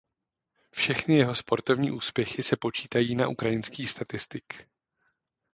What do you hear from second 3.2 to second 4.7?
ukrajinských statistik.